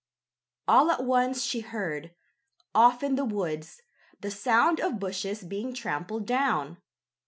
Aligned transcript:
All 0.67 0.89
at 0.89 1.03
once 1.03 1.43
she 1.43 1.59
heard, 1.59 2.15
off 2.73 3.03
in 3.03 3.13
the 3.17 3.23
woods, 3.23 3.83
the 4.21 4.31
sound 4.31 4.79
of 4.79 4.97
bushes 4.99 5.43
being 5.43 5.75
trampled 5.75 6.25
down. 6.25 6.77